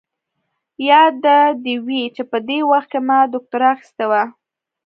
[0.89, 4.23] ياده دې وي چې په دې وخت کې ما دوکتورا اخيستې وه.